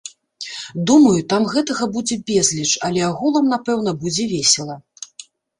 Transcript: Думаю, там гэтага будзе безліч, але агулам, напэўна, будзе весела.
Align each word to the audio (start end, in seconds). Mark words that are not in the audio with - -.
Думаю, 0.91 1.19
там 1.33 1.45
гэтага 1.53 1.89
будзе 1.97 2.17
безліч, 2.31 2.67
але 2.89 3.01
агулам, 3.11 3.45
напэўна, 3.55 3.91
будзе 4.07 4.23
весела. 4.37 4.75